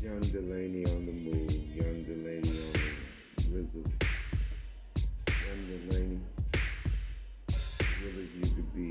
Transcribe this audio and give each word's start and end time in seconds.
Young 0.00 0.20
Delaney 0.20 0.84
on 0.86 1.06
the 1.06 1.12
move. 1.12 1.50
Young 1.74 2.04
Delaney 2.04 2.38
on 2.38 2.72
the 3.36 3.42
rizzle. 3.50 3.82
Young 5.26 5.62
Delaney, 5.66 6.20
as 7.48 7.78
real 8.00 8.18
as 8.22 8.30
you 8.36 8.54
could 8.54 8.70
be. 8.76 8.86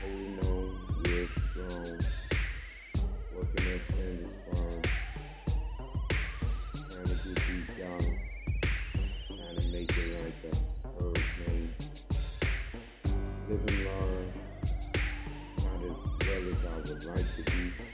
Holding 0.00 0.38
on, 0.48 0.64
real 1.04 1.28
strong. 1.50 1.98
Working 3.36 3.66
at 3.74 3.82
Sanders 3.92 4.34
Farm. 4.48 4.82
Trying 6.72 7.04
to 7.04 7.12
get 7.12 7.38
these 7.44 7.70
dollars. 7.78 8.20
Trying 9.28 9.58
to 9.60 9.68
make 9.72 9.92
it 9.98 10.08
like 10.24 10.40
a 10.48 10.88
hurricane. 10.88 11.68
Living 13.50 13.80
large. 13.84 14.34
Not 15.58 15.80
as 15.84 15.96
well 16.28 16.44
as 16.48 16.60
I 16.64 16.76
would 16.78 17.04
like 17.04 17.28
to 17.36 17.42
be 17.50 17.93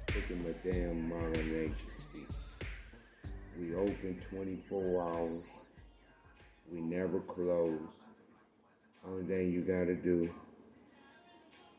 My 0.13 0.69
damn 0.69 1.07
modern 1.07 1.35
agency. 1.35 2.27
We 3.57 3.73
open 3.75 4.21
24 4.29 5.01
hours. 5.01 5.43
We 6.69 6.81
never 6.81 7.21
close. 7.21 7.79
Only 9.07 9.23
thing 9.23 9.53
you 9.53 9.61
gotta 9.61 9.95
do 9.95 10.29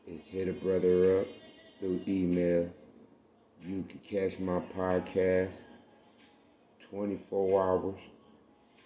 is 0.07 0.25
hit 0.25 0.47
a 0.47 0.53
brother 0.53 1.19
up 1.19 1.27
through 1.79 2.01
email. 2.07 2.67
You 3.63 3.85
can 3.87 3.99
catch 3.99 4.39
my 4.39 4.61
podcast 4.75 5.53
24 6.89 7.61
hours 7.61 7.99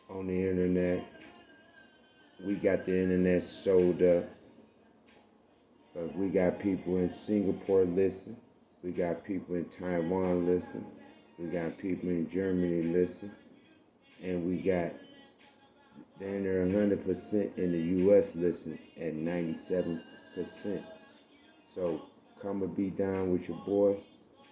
on 0.09 0.27
the 0.27 0.49
internet. 0.49 1.05
We 2.45 2.55
got 2.55 2.85
the 2.85 3.01
internet 3.01 3.43
sold 3.43 4.03
up. 4.03 4.25
But 5.95 6.13
we 6.17 6.27
got 6.27 6.59
people 6.59 6.97
in 6.97 7.09
Singapore 7.09 7.85
listen. 7.85 8.35
We 8.83 8.91
got 8.91 9.23
people 9.23 9.55
in 9.55 9.65
Taiwan 9.65 10.45
listen. 10.45 10.85
We 11.37 11.47
got 11.47 11.77
people 11.77 12.09
in 12.09 12.29
Germany 12.29 12.83
listen. 12.83 13.31
And 14.23 14.47
we 14.47 14.57
got 14.57 14.93
then 16.19 16.43
they're 16.43 16.65
100% 16.65 17.57
in 17.57 17.71
the 17.71 18.11
US 18.11 18.33
listen 18.35 18.79
at 18.99 19.13
97%. 19.13 20.01
So 21.67 22.01
come 22.41 22.63
and 22.63 22.75
be 22.75 22.89
down 22.89 23.31
with 23.31 23.47
your 23.47 23.57
boy 23.59 23.97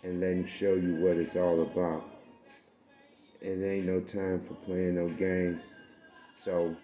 and 0.03 0.21
let 0.21 0.33
him 0.33 0.45
show 0.45 0.75
you 0.75 0.95
what 0.95 1.17
it's 1.17 1.35
all 1.35 1.61
about. 1.63 2.07
It 3.41 3.63
ain't 3.63 3.85
no 3.85 3.99
time 4.01 4.41
for 4.41 4.53
playing 4.65 4.95
no 4.95 5.09
games. 5.09 5.61
So 6.37 6.75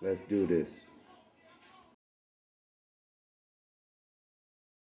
let's 0.00 0.20
do 0.28 0.46
this. 0.46 0.70